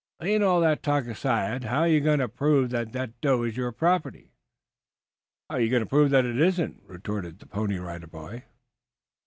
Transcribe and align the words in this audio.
"Layin' 0.19 0.41
all 0.41 0.61
that 0.61 0.81
talk 0.81 1.05
aside, 1.05 1.65
how 1.65 1.83
you 1.83 2.01
going 2.01 2.17
to 2.17 2.27
prove 2.27 2.71
that 2.71 2.91
that 2.93 3.21
doe 3.21 3.43
is 3.43 3.55
your 3.55 3.71
property?" 3.71 4.33
"How 5.47 5.57
are 5.57 5.59
you 5.61 5.69
going 5.69 5.83
to 5.83 5.89
prove 5.89 6.09
that 6.09 6.25
it 6.25 6.39
isn't?" 6.39 6.81
retorted 6.87 7.37
the 7.37 7.45
Pony 7.45 7.77
Rider 7.77 8.07
Boy. 8.07 8.45